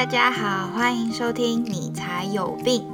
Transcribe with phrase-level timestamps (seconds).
[0.00, 2.90] 大家好，欢迎收听你才有病。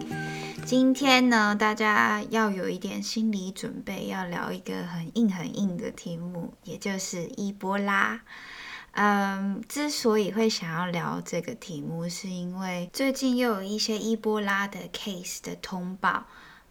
[0.64, 8.22] 今天呢，大家要有一点心理准备，要聊一个很硬很硬的题目，也就是伊波拉。
[8.90, 16.24] 嗯，之所以会想要聊这个题目，是因为最近又有一些伊波拉的 case 的通报。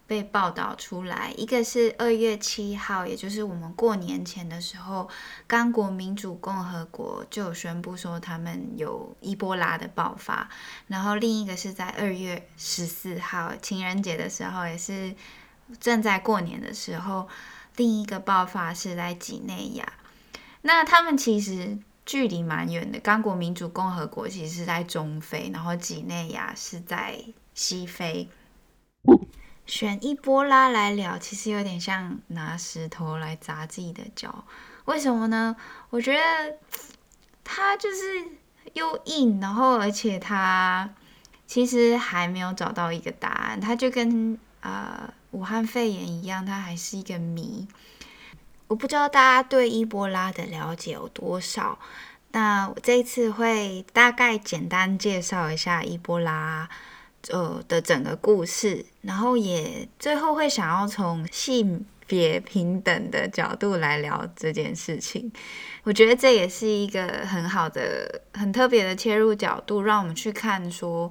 [0.06, 5.08] 被报道出来，一个是二月七号，也就是我们过年前的时候，
[5.48, 10.48] 刚果民主共和国就有宣布说他们有伊波拉的爆发，
[10.86, 15.12] 然后另一个是在二月十四号情人节的时候，也是
[15.80, 17.28] 正在过年的时候，
[17.74, 19.92] 另一个爆发是在几内亚。
[20.62, 27.20] 那他们其实距离蛮远的，刚果民主共和国其实是在中非，然后几内亚是在
[27.54, 28.28] 西非。
[29.66, 34.44] 选伊波拉来聊，其实有点像拿石头来砸自己的脚。
[34.84, 35.56] 为什么呢？
[35.90, 36.56] 我觉得
[37.42, 38.24] 它就是
[38.74, 40.88] 又硬，然后而且它
[41.48, 43.60] 其实还没有找到一个答案。
[43.60, 47.66] 它就跟呃武汉肺炎一样，它还是一个谜。
[48.68, 51.78] 我不知道大家对伊波拉的了解有多少。
[52.30, 56.68] 那我这一次会大概简单介绍一下伊波拉。
[57.30, 65.32] 呃的整个故事，然后也最后会想要从性别平等的角度来聊这件事情。
[65.84, 71.10] 我觉得这也是一个很好的、很特别的切入角度，让我们去看说，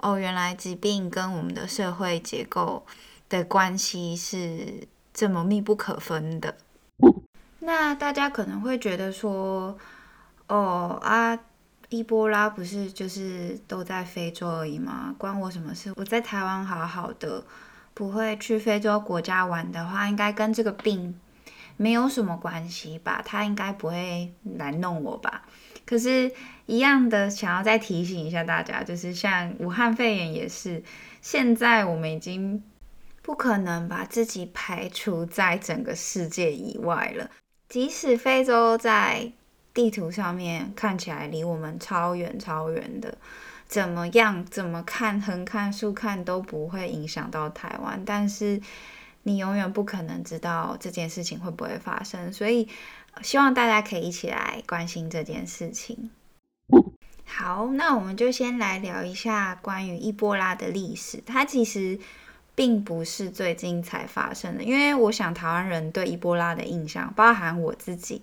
[0.00, 2.84] 哦，原来疾病跟我们的社会结构
[3.28, 6.56] 的关系是这么密不可分的。
[7.60, 9.78] 那大家可能会觉得说，
[10.48, 11.38] 哦啊。
[11.92, 15.14] 伊波拉不是就是都在非洲而已吗？
[15.18, 15.92] 关我什么事？
[15.94, 17.44] 我在台湾好好的，
[17.92, 21.14] 不会去非洲国家玩的话，应该跟这个病
[21.76, 23.22] 没有什么关系吧？
[23.22, 25.42] 他应该不会来弄我吧？
[25.84, 26.32] 可是，
[26.64, 30.82] 一样的，想要再提醒一下大家，就是像武汉肺炎也是，
[31.20, 32.64] 现在我们已经
[33.20, 37.30] 不可能把自己排除在整个世界以外了，
[37.68, 39.32] 即使非洲在。
[39.74, 43.16] 地图上面看起来离我们超远超远的，
[43.66, 44.44] 怎么样？
[44.44, 45.20] 怎么看？
[45.20, 48.60] 横看竖看都不会影响到台湾，但是
[49.22, 52.68] 你永远不可能知道这件事情会不会发生，所以
[53.22, 56.10] 希望大家可以一起来关心这件事情。
[57.24, 61.22] 好，那我们就先来聊一下关于伊波拉的历史。
[61.24, 61.98] 它其实
[62.54, 68.22] 并不是最近才发生的，因为我想台湾人对伊波拉的印象，包含我自己。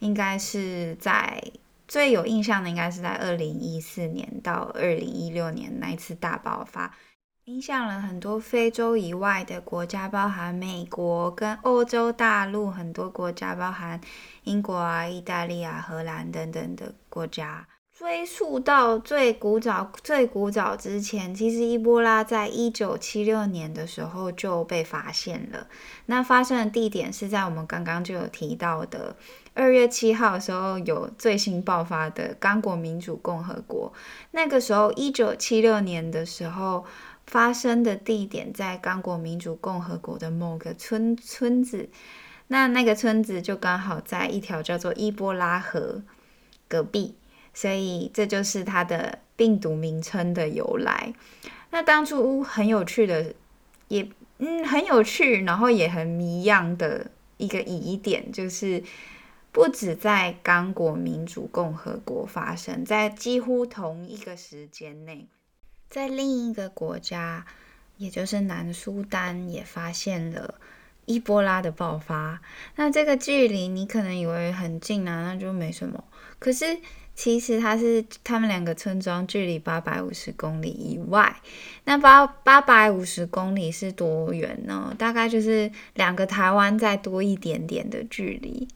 [0.00, 1.42] 应该是在
[1.86, 6.96] 最有印象的，应该是在二零一四年到二零一六年那一次大爆发，
[7.44, 14.00] 影响了很多非洲以外的国家，包含美国跟欧洲大陆很多国家，包含
[14.44, 17.68] 英国啊、意大利啊、荷兰等等的国家。
[18.00, 25.66] 追溯到最古早、最古早之前，其实伊波拉在一九七六年的时候就被发现了。
[26.06, 29.14] 那发生的地点是在我们刚刚就有提到的
[29.52, 33.92] 二月七号的时候有最新爆发的刚果民主共和国。
[34.30, 36.86] 那个时候一九七六年的时候
[37.26, 41.90] 发生的地点在刚果民主共和国的某个村村子，
[42.46, 46.02] 那那个村子就刚好在一条叫做伊波拉河
[46.66, 47.16] 隔壁。
[47.52, 51.12] 所以这就是它的病毒名称的由来。
[51.70, 53.34] 那当初很有趣的，
[53.88, 58.82] 也嗯很有趣，然后也很谜样的一个疑点，就是
[59.52, 65.28] 不止在刚果民主共和国发生，在几乎同一个时间内，
[65.88, 67.46] 在另一个国家，
[67.98, 70.56] 也就是南苏丹，也发现了
[71.04, 72.40] 伊波拉的爆发。
[72.76, 76.02] 那这个距离你可能以为很近啊，那就没什么，
[76.38, 76.78] 可是。
[77.20, 81.36] 其实它是他们两个村庄距离八百五十公里以外，
[81.84, 84.94] 那八八百五十公里是多远呢？
[84.96, 88.66] 大概就是两个台湾再多一点点的距离。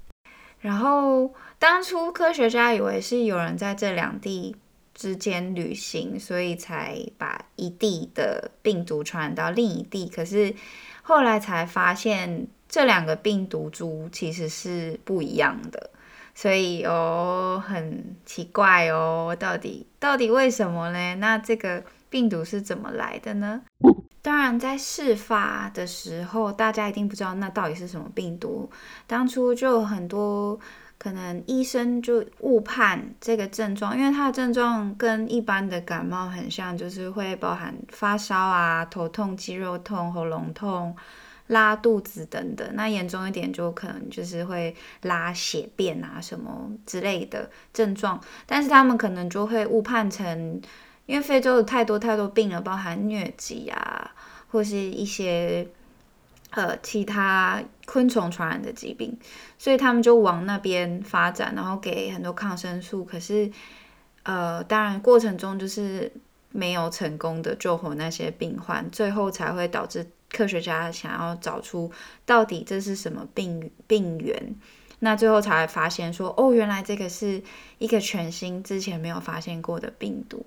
[0.60, 4.54] 然后当初科学家以为是有人在这两地
[4.92, 10.06] 之间旅行，所以才把一地的病毒传染到另一地。
[10.06, 10.54] 可是
[11.00, 15.88] 后来才发现，这两个病毒株其实是不一样的。
[16.34, 21.14] 所以哦，很奇怪哦，到底到底为什么呢？
[21.16, 23.62] 那这个病毒是怎么来的呢？
[24.20, 28.70] 当然，在事发的时候，大家一定不知道那到底是什么病毒。
[29.06, 30.58] 当初就很多
[30.96, 40.96] 可能医生就误判这个症状，因为它的症状跟一般的感冒很像，就是会包含发烧啊、头痛、肌肉痛、喉咙痛。
[41.48, 50.60] 拉肚子等等，那严重一点就可能就是会拉血便啊什么之类的症状，但是他们可能就会误判成
[51.06, 54.10] 因为非洲有太多太多病了，包含疟疾啊，
[54.50, 55.68] 或是一些
[56.50, 59.14] 呃其他昆虫传染的疾病，
[59.58, 63.04] 所以他们就往那边发展，然后给很多抗生素。
[63.04, 63.50] 可是，
[64.22, 66.10] 呃，当然过程中就是
[66.50, 71.90] 没有成功的救活那些病患，最后才会导致科学家想要找出
[72.26, 74.56] 到底这是什么病病源。
[75.00, 77.42] 那最后才发现说，哦，原来这个是
[77.78, 80.44] 一个全新之前没有发现过的病毒。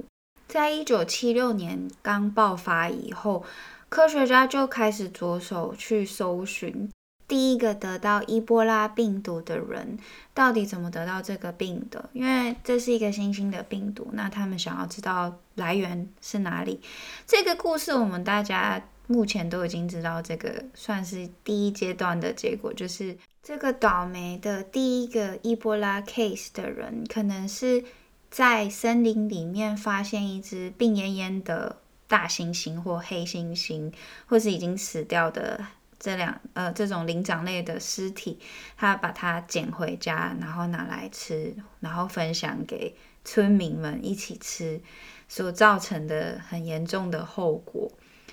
[0.48, 3.44] 在一九七六年刚爆发以后，
[3.90, 6.90] 科学家就开始着手去搜寻
[7.28, 10.00] 第一个得到伊波拉病毒的人
[10.34, 12.10] 到底怎么得到这个病的。
[12.14, 16.82] 因为这是一个新兴的病毒，那他们想要知道来源是哪里。
[17.28, 27.84] 这个故事我们大家目前都已经知道，这个算是第一阶段的结果，就是这个倒霉的第一个伊波拉 case 的人可能是。
[28.30, 31.78] 在森林里面发现一只病恹恹的
[32.10, 33.92] 大猩猩或黑猩猩，
[34.26, 35.66] 或是已经死掉的
[35.98, 38.38] 这两呃这种灵长类的尸体，
[38.76, 42.94] 他把它捡回家，然后拿来吃，然后分享给
[43.24, 44.82] 村民们一起吃，
[45.30, 47.90] 所造成的很严重的后果，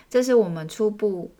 [0.09, 1.33] 这是我们初步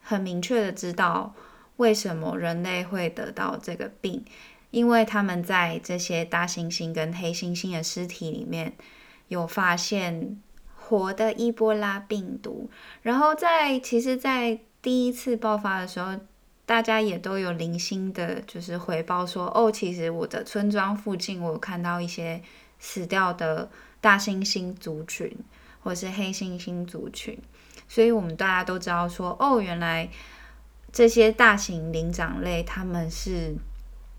[0.00, 1.34] 很明确的知道
[1.76, 4.24] 为什么人类会得到这个病。
[4.70, 8.72] 因为他们在这些大猩猩跟黑猩猩的尸体里面
[9.28, 10.40] 有发现
[10.74, 12.70] 活的伊波拉病毒，
[13.02, 16.18] 然后在其实，在第一次爆发的时候，
[16.64, 22.40] 大家也都有零星的，就是回报说，哦，其实我的村庄附近我有看到一些
[22.78, 23.70] 死掉的
[24.00, 25.30] 大猩猩族群
[25.82, 27.38] 或是黑猩猩族群，
[27.92, 30.08] 所以我们大家都知道说，哦，原来
[30.90, 33.54] 这些大型灵长类他们是。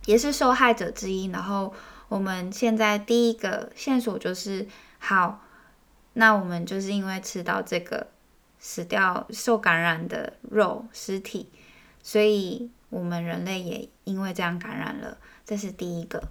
[0.05, 1.27] 也是受害者之一。
[1.27, 1.73] 然后
[2.09, 4.67] 我们现在第一个线索就是，
[4.99, 5.39] 好，
[6.11, 8.07] 那我们就是因为吃到这个
[8.59, 11.49] 死掉、受感染的肉尸体，
[12.01, 15.17] 所以我们人类也因为这样感染了。
[15.45, 16.21] 这是第一个。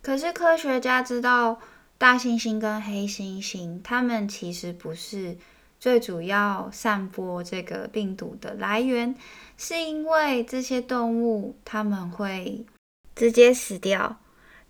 [0.00, 1.60] 可是科学家知道，
[1.98, 5.36] 大猩猩跟黑猩猩，它们其实不是
[5.80, 9.16] 最主要散播这个病毒的来源。
[9.56, 12.64] 是因为这些动物它们会
[13.14, 14.18] 直接死掉。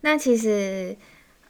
[0.01, 0.97] 那其实，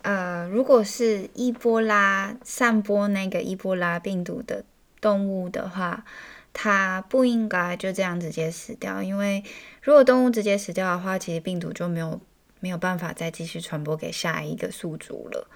[0.04, 4.64] 呃，如果是伊波拉散播那个伊波拉病毒的
[5.00, 6.06] 动物的话，
[6.54, 9.02] 它不应该就这样直接死掉。
[9.02, 9.44] 因为
[9.82, 12.22] 如果动物直接死掉的话，其实病毒就没有
[12.60, 15.48] 没有办法再继续传播给下一个宿主了。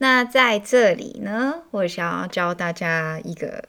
[0.00, 3.64] 那在这里呢，我想要教大家一个。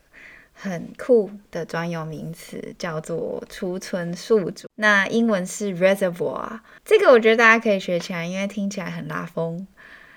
[0.53, 6.59] 很酷的专有名词叫做储存宿主，那英文是 reservoir。
[6.85, 9.65] 这个我觉得大家可以学起来，因为听起来很拉风。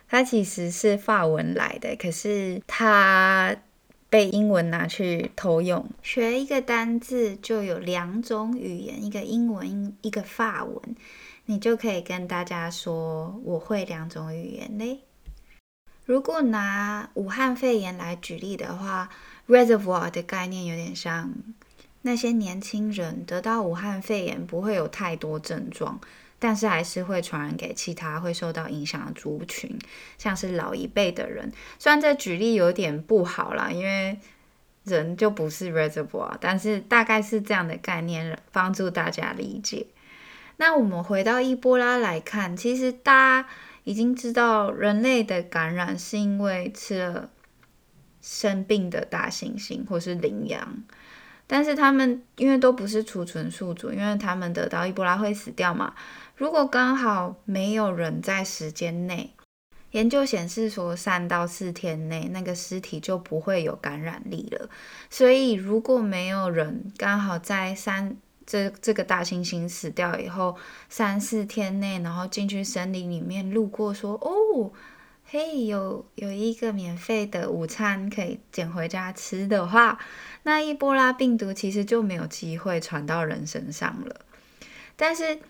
[0.07, 3.57] 它其实是法文来的，可是它
[4.11, 5.89] 被英文拿去偷用。
[6.03, 10.79] 学一个单字就有两种语言，一个英文，一个法文，
[11.47, 14.99] 你就可以跟大家说我会两种语言嘞。
[16.05, 19.11] 如果拿武汉肺炎来举例的话。
[19.47, 21.31] Reservoir 的概念有点像
[22.01, 26.01] 那些年轻人得到武汉肺炎不会有太多症状，
[26.39, 29.79] 但是还是会传染给其他会受到影响的族群，
[30.17, 31.53] 像是老一辈的人。
[31.79, 34.19] 虽然这举例有点不好啦，因为
[34.85, 39.87] 人就不是 reservoir，但是大概是这样的概念，帮助大家理解。
[40.57, 43.49] 那我们回到伊波拉来看，其实大家
[43.85, 47.31] 已经知道人类的感染是因为吃了。
[48.27, 50.83] 生病的大猩猩或是羚羊，
[51.47, 55.95] 但是他们因为都不是储存宿主，因为他们得到伊波拉会死掉嘛。
[56.35, 59.35] 如果刚好没有人在时间内，
[59.91, 64.71] 研究显示说三到四天内那个尸体就不会有感染力了。
[65.11, 70.57] 所以如果没有人刚好在三这这个大猩猩死掉以后
[70.89, 74.73] 三四天内，然后进去森林里面路过说哦。
[75.27, 79.99] 嘿，有有一个免费的午餐可以捡回家吃的话，
[80.43, 84.21] 那伊波拉病毒其实就没有机会传到人身上了。
[84.97, 85.41] 但是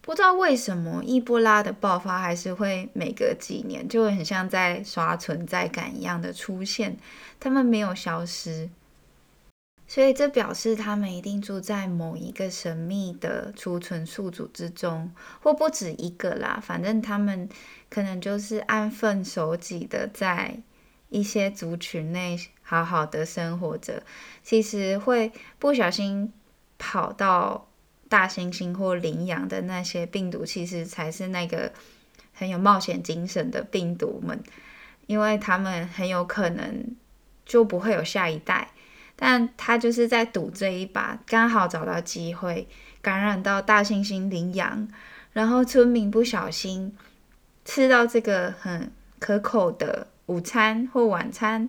[0.00, 6.96] 不知道为什么伊波拉的爆发还是会每隔几年就很像在刷存在感一样的出现，
[7.38, 8.70] 他们没有消失。
[9.92, 16.58] 所以这表示他们一定住在某一个神秘的储存宿主之中，或不止一个啦。
[16.64, 17.46] 反正他们
[17.90, 20.56] 可能就是安分守己的，在
[21.10, 24.02] 一些族群内好好的生活着。
[24.42, 26.32] 其实会不小心
[26.78, 27.68] 跑到
[28.08, 31.70] 大猩猩或羚羊的那些病毒，其实才是那个
[32.32, 34.42] 很有冒险精神的病毒们。
[35.06, 36.96] 因为他们很有可能
[37.44, 38.71] 就不会有下一代。
[39.24, 42.66] 但他就是在赌这一把，刚好找到机会
[43.00, 44.88] 感染到大猩猩羚羊，
[45.32, 46.92] 然后村民不小心
[47.64, 51.68] 吃到这个很可口的午餐或晚餐，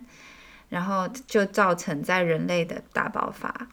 [0.68, 3.68] 然后就造成在人类的大爆发。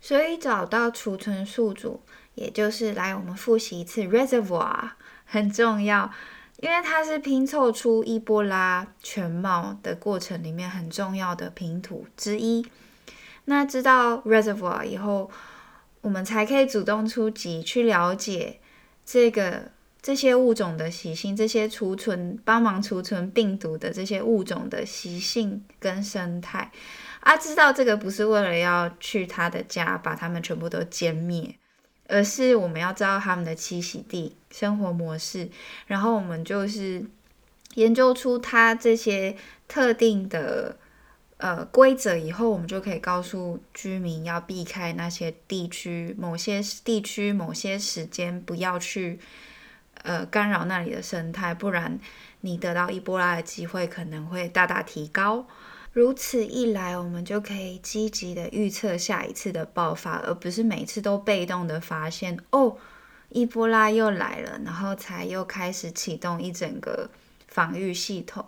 [0.00, 2.00] 所以找到储存宿主，
[2.36, 4.92] 也就是来我们复习一次 reservoir
[5.26, 6.10] 很重要。
[6.58, 12.66] 因为它是拼凑出伊波拉全貌的过程里面很重要的拼图之一。
[13.44, 15.30] 那知道 reservoir 以后，
[16.00, 18.58] 我们才可以主动出击去了解
[19.04, 19.70] 这个
[20.00, 26.72] 这些物种的习性，这些储存帮忙储存病毒的这些物种的习性跟生态。
[27.20, 31.56] 啊，知道这个不是为了要去他的家把他们全部都歼灭。
[32.08, 35.48] 而是我们要知道他们的栖息地、生活模式，
[35.86, 37.04] 然后我们就是
[37.74, 39.36] 研究出它这些
[39.68, 40.76] 特定的
[41.38, 49.18] 呃规则以后，我们就可以告诉居民要避开那些地区、某些地区、某些时间不要去
[50.02, 51.98] 呃干扰那里的生态，不然
[52.42, 55.46] 你得到伊波拉的机会可能会大大提高。
[55.96, 62.76] 如此一来，我们就可以积极的预测下一次的爆发，而不是每次都被动的发现哦，
[63.30, 67.08] 伊波拉又来了，然后才又开始启动一整个
[67.48, 68.44] 防御系统。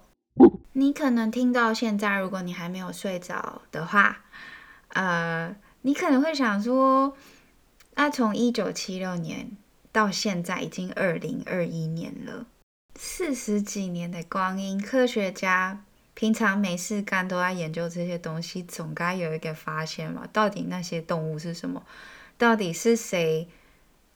[0.75, 4.25] 你可能听到现在，如果你还没有睡着的话，
[4.89, 7.17] 呃，你可能会想说，
[7.95, 9.53] 那从一九七六年
[9.91, 12.45] 到现在已经二零二一年了，
[12.97, 15.83] 四十几年的光阴，科学家。
[16.19, 20.29] 平常没事干都在研究这些东西，总该有一个发现嘛？
[20.33, 21.87] 到底那些动物是什么？
[22.37, 23.47] 到底是谁？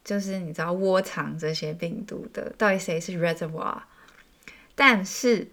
[0.02, 2.52] 就是你知道窝藏这些病毒的？
[2.58, 3.82] 到底谁是 reservoir？
[4.74, 5.52] 但是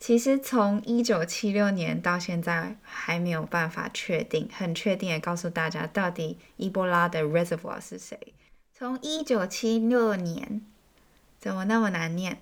[0.00, 8.18] 其实从一九七六年到现在还没有办法确定，很确定的告诉大家，到底伊波拉的 reservoir 是谁？
[8.76, 10.60] 从一九七六年，
[11.38, 12.40] 怎么那么难念？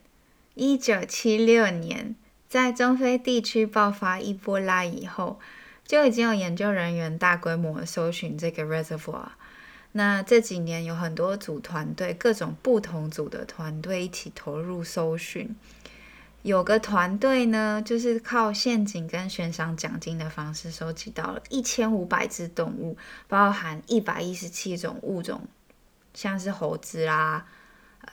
[0.55, 2.17] 一九七六年。
[2.53, 5.41] 在中非地区爆发伊波拉以后，
[5.87, 9.29] 就已经有研究人员大规模搜寻这个 reservoir。
[9.93, 15.57] 那这几年有很多组团队，各种不同组的团队一起投入搜寻。
[16.43, 25.41] 有个团队呢，就是靠陷阱跟悬赏奖金的方式，收集到了一千五百只动物，包含一百一十七种物种，
[26.13, 27.47] 像是猴子啦。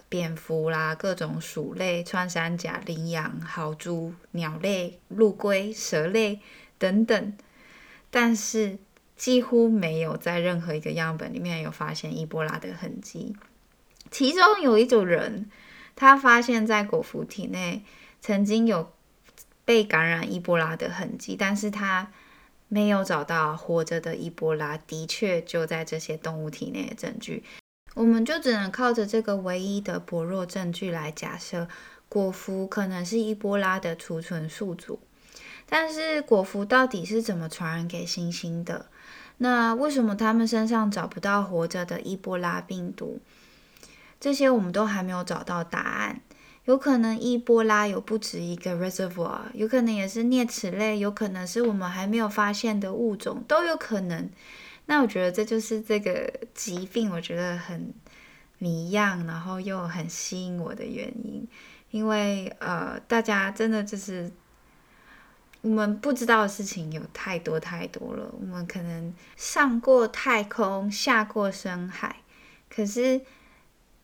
[0.08, 6.40] 蝙蝠啦，各种鼠类、穿山甲、羚羊、豪猪、鸟类、陆龟、蛇类
[6.78, 7.38] 等等，
[8.10, 8.78] 但是
[9.16, 13.36] 几乎没有在任何一个样本里面有发现伊波拉的痕迹。
[14.10, 15.50] 其中有一组人，
[15.96, 17.84] 他发现在果蝠体内
[18.22, 18.94] 曾经有
[19.66, 22.12] 被感染伊波拉的痕迹，但是他
[22.68, 27.44] 没有找到活着的伊波拉的确就在这些动物体内的证据。
[27.96, 31.68] 我们就只能靠着这个唯一的薄弱证据来假设
[32.08, 35.00] 果蝠可能是伊波拉的储存宿主。
[35.72, 38.88] 但是果蝠到底是怎么传染给猩猩的？
[39.38, 43.20] 那为什么他们身上找不到活着的伊波拉病毒？
[44.20, 46.22] 这些我们都还没有找到答案。
[46.66, 54.30] 有可能伊波拉有不止一个 reservoir，有可能也是啮齿类，有可能是我们还没有发现的物种，都有可能。
[54.92, 57.94] 那我觉得这就是这个疾病，我觉得很
[58.58, 61.48] 谜样，然后又很吸引我的原因，
[61.92, 64.32] 因为呃，大家真的就是
[65.62, 68.34] 我们不知道的事情有太多太多了。
[68.42, 72.24] 我们可能上过太空，下过深海，
[72.68, 73.22] 可是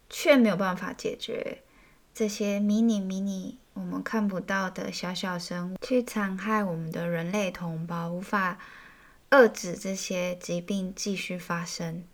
[0.08, 1.64] 却没有办法解决
[2.14, 8.60] 这些迷你迷你我们看不到的小小生物去残害我们的人类同胞，无法。
[9.36, 12.06] 遏止这些疾病继续发生。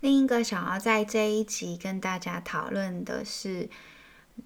[0.00, 3.68] 另一个想要在这一集跟大家讨论的是，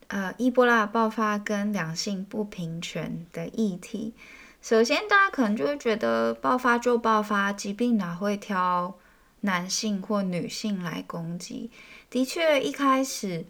[0.09, 4.15] 呃，伊波拉爆发跟两性不平权的议题。
[4.61, 8.99] 首先，大家可能就会觉得爆发就爆发，疾病哪会挑
[9.43, 11.71] 男性或女性来攻击？
[12.11, 13.45] 的确，一开始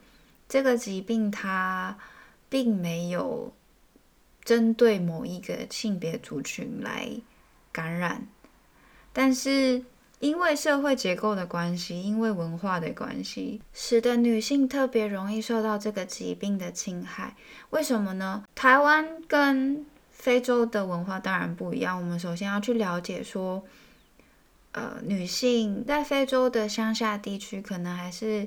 [0.46, 1.96] 这个疾病它
[2.50, 3.54] 并没有
[4.44, 7.08] 针对某一个性别族群来
[7.70, 8.26] 感染。
[9.12, 9.82] 但是
[10.20, 17.34] 因为社会结构的关系，因为文化的关系，使得女性特别容易受到这个疾病的侵害。
[17.70, 18.44] 为什么呢？
[18.54, 21.98] 台湾跟非洲的文化当然不一样。
[21.98, 23.64] 我们首先要去了解说，
[24.70, 28.46] 呃，女性在非洲的乡下地区，可能还是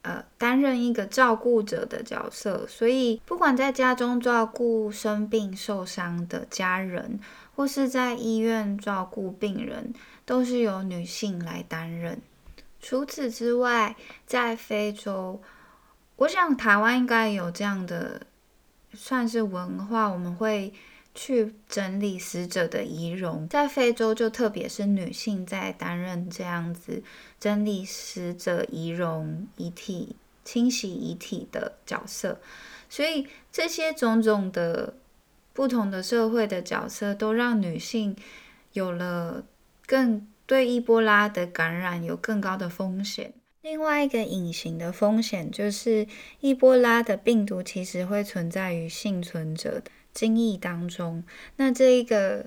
[0.00, 7.20] 呃担任一个照顾者的角色，所以不管在家中照顾生病受伤的家人，
[7.56, 9.92] 或是在医院照顾病人，
[10.24, 12.20] 都是由女性来担任。
[12.80, 13.96] 除此之外，
[14.26, 15.42] 在非洲，
[16.14, 18.20] 我想台湾应该有这样的
[18.92, 20.72] 算是文化，我们会。
[21.18, 27.02] 去整理死者的遗容，在非洲就特别是女性在担任这样子
[27.40, 32.38] 整理死者遗容、遗体、清洗遗体的角色，
[32.90, 34.92] 所以这些种种的
[35.56, 38.14] 不同的社会的角色，都让女性
[38.74, 39.44] 有了
[39.86, 43.32] 更对伊波拉的感染有更高的风险。
[43.62, 46.06] 另外一个隐形的风险就是，
[46.40, 49.90] 伊波拉的病毒其实会存在于幸存者的。
[50.16, 51.22] 精液当中，
[51.56, 52.46] 那这一个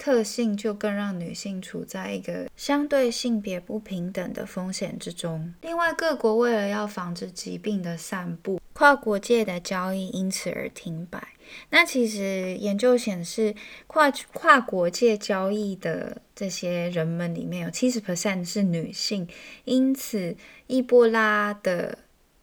[0.00, 5.52] 特性就更让女性处在一个相对性别不平等的风险之中。
[5.60, 11.22] 另外，各国为了要防止疾病的散布，跨国界的交易因此而停摆。
[11.68, 13.54] 那其实研究显示，
[13.86, 19.28] 跨跨国界交易的这些人们里面有七十 percent 是女性，
[19.66, 20.34] 因此
[20.66, 21.98] 伊波拉的。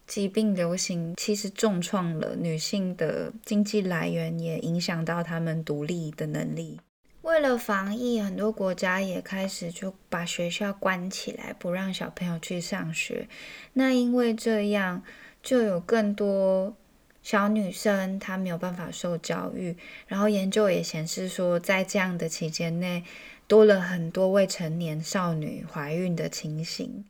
[0.08, 6.80] 疾病流行其实重创了女性的经济来源，也影响到她们独立的能力。
[7.28, 13.28] 为了防疫，很多国家也开始就把学校关起来，不让小朋友去上学。
[13.74, 15.04] 那因为这样，
[15.44, 16.74] 就有更多
[17.22, 19.76] 小女生她没有办法受教育。
[20.08, 23.04] 然后研究也显示说，在这样的期间内，
[23.46, 27.04] 多了很多未成年少女怀孕的情形。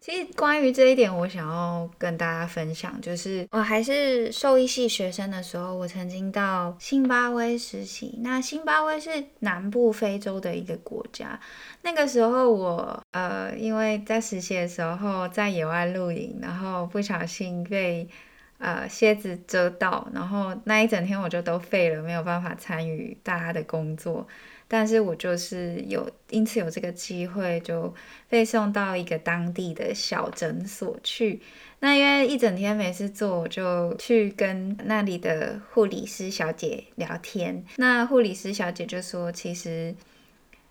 [0.00, 8.18] 其实关于这一点，我想要跟大家分享，就是我还是兽医系学生的时候，我曾经到辛巴威实习。
[8.22, 11.38] 那辛巴威是南部非洲的一个国家。
[11.82, 18.08] 那个时候我呃，因为在实习的时候在野外露营，然后不小心被
[18.58, 24.26] 呃蝎子蛰到，然后那一整天我就都废了，没有办法参与大家的工作。
[24.70, 27.94] 但是我就是有，因此有这个机会，就
[28.28, 31.40] 被送到一个当地的小诊所去。
[31.80, 37.64] 那因为一整天没事做，我就去跟那里的护理师小姐聊天。
[37.76, 39.94] 那护理师小姐就说，其实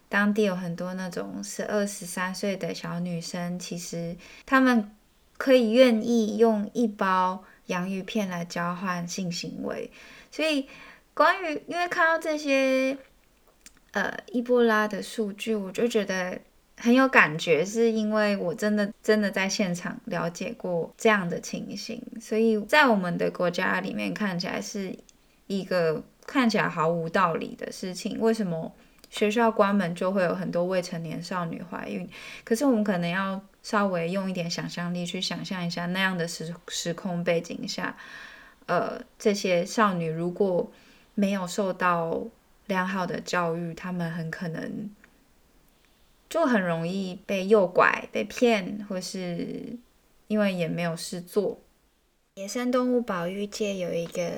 [0.08, 4.92] 当地有很多那种十二、十三岁的小女生，其实她们
[5.38, 9.90] 可以愿意用一包洋芋片来交换性行为。
[10.30, 10.68] 所以
[11.16, 12.96] 关于，因为看到这些。
[13.92, 16.40] 呃，伊波拉的数据，我就觉得
[16.76, 24.96] 很有感觉，是因为我真的真的在现场了解过这样的情形，所以在我们的国家里面看起来是
[25.48, 28.20] 一个看起来毫无道理的事情。
[28.20, 28.72] 为什么
[29.10, 32.08] 学校关门就会有很多未成年少女怀孕？
[32.44, 37.98] 可是我们可能要稍微用一点想象力去想象一下那样的时时空背景下，
[38.68, 40.70] 呃，这些少女如果
[41.16, 42.22] 没有受到。
[42.68, 44.90] 良好的教育，他们很可能
[46.30, 49.78] 就很容易被诱拐、被骗，或是
[50.28, 51.60] 因为也没有事做。
[52.36, 54.32] 野生动物保育界有一个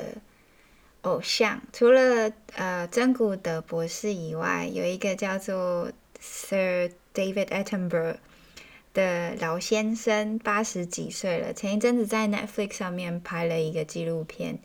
[1.02, 8.18] 偶像，除了呃真古德博士以外，有一个叫做 Sir David Attenborough
[8.94, 11.52] 的老先生，八十几岁了。
[11.52, 14.60] 前一阵子在 Netflix 上面拍了一个纪录片，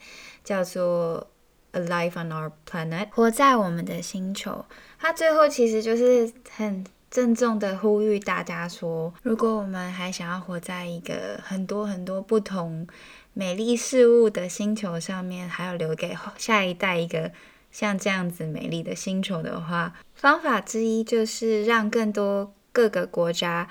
[0.44, 1.28] 叫做。
[1.74, 4.64] Alive on our planet，活在我们的星球。
[4.98, 12.86] 他最后其实就是很郑重的呼吁大家说：如果我们还想要活在一个很多很多不同
[13.32, 17.32] 美丽事物的星球上面，还要留给下一代一个
[17.72, 23.68] 像这样子美丽的星球的话，方法之一就是让更多各个国家。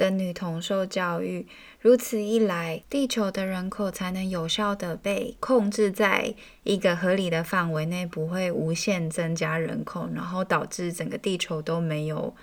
[0.00, 1.46] 的女童受教育，
[1.78, 12.34] 如此一来，地球的人口才能有效的被控制在一个合理的范围内，不会无限增加人口，然后导致整个地球都没有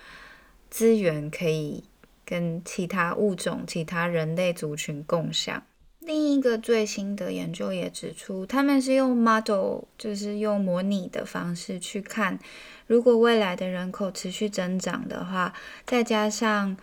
[0.70, 1.84] 资源可以
[2.24, 5.63] 跟其他物种、其他人类族群共享。
[6.02, 12.38] 另一个最新的研究也指出，他们是用 model，就是用模拟的方式去看，
[12.86, 15.54] 如果未来的人口持续增长的话，
[15.86, 16.78] 再加上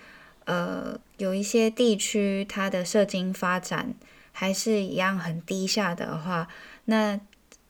[0.44, 3.94] 呃，有一些地区它的射精发展
[4.32, 6.48] 还是一样很低下的话，
[6.84, 7.18] 那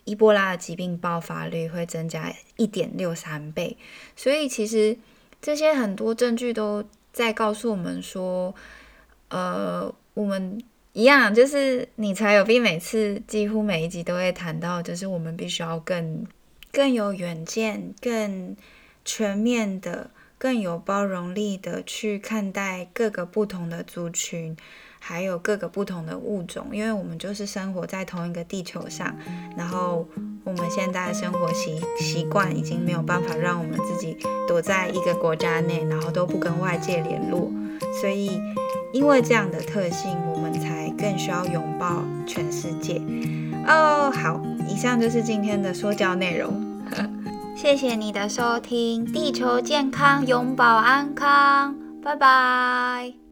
[0.05, 3.77] 伊波拉的疾病爆发率会增加一点六三倍。
[4.17, 4.97] 所以其实
[5.41, 8.55] 这些很多证据都在告诉我们说，
[9.29, 10.61] 呃，我们
[10.93, 16.27] 一样就是你才有病，每次几乎每一集都会谈到，就是我们必须要更
[16.73, 18.57] 更有远见、更
[19.05, 20.11] 全面的。
[20.44, 24.54] 更有包容力的去看待各个不同的族群，
[25.00, 29.16] 还有各个不同的物种，因为我们就是生活在同一个地球上，
[29.57, 30.07] 然后
[30.44, 37.50] 我们现在的生活习习惯已经没有办法让我们自己躲在一个国家内，然后都不跟外界联络，
[37.98, 38.38] 所以
[38.92, 43.00] 因为这样的特性，我们才更需要拥抱全世界。
[43.66, 46.63] 哦，好，以上就是今天的说教内容。
[47.57, 53.24] 谢谢你的收听，地球健康，永保安康，拜拜。